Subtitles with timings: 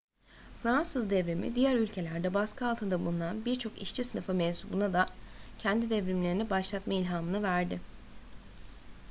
[0.63, 5.09] fransız devrimi diğer ülkelerde baskı altında bulunan birçok işçi sınıfı mensubuna da
[5.59, 7.79] kendi devrimlerini başlatma ilhamını verdi